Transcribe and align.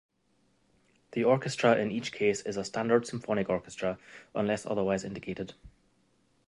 The 1.11 1.23
orchestra 1.23 1.77
in 1.77 1.91
each 1.91 2.11
case 2.11 2.41
is 2.41 2.57
a 2.57 2.63
standard 2.63 3.05
symphonic 3.05 3.49
orchestra 3.49 3.99
unless 4.33 4.65
otherwise 4.65 5.03
indicated. 5.03 5.53